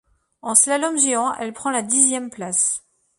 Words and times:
En 0.41 0.55
slalom 0.55 0.97
géant, 0.97 1.31
elle 1.35 1.53
prend 1.53 1.69
la 1.69 1.83
dixième 1.83 2.31
place. 2.31 2.81